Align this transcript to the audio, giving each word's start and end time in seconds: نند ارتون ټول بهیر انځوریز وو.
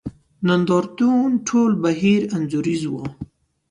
نند 0.47 0.69
ارتون 0.77 1.29
ټول 1.47 1.71
بهیر 1.83 2.21
انځوریز 2.35 2.83
وو. 2.87 3.03